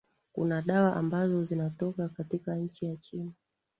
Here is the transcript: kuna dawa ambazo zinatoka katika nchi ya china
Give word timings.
kuna 0.33 0.61
dawa 0.61 0.95
ambazo 0.95 1.43
zinatoka 1.43 2.09
katika 2.09 2.55
nchi 2.55 2.85
ya 2.85 2.97
china 2.97 3.31